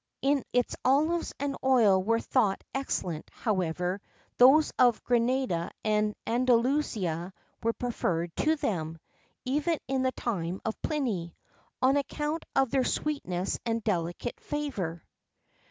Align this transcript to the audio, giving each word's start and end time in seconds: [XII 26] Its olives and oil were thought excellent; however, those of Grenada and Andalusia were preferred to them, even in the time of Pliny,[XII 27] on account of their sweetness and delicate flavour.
[XII 0.23 0.29
26] 0.31 0.45
Its 0.53 0.75
olives 0.83 1.33
and 1.39 1.55
oil 1.63 2.01
were 2.03 2.19
thought 2.19 2.63
excellent; 2.73 3.29
however, 3.31 4.01
those 4.39 4.73
of 4.79 5.03
Grenada 5.03 5.69
and 5.85 6.15
Andalusia 6.25 7.31
were 7.61 7.73
preferred 7.73 8.35
to 8.37 8.55
them, 8.55 8.97
even 9.45 9.77
in 9.87 10.01
the 10.01 10.11
time 10.13 10.59
of 10.65 10.81
Pliny,[XII 10.81 11.35
27] 11.81 11.83
on 11.83 11.97
account 11.97 12.45
of 12.55 12.71
their 12.71 12.83
sweetness 12.83 13.59
and 13.63 13.83
delicate 13.83 14.39
flavour. 14.39 15.03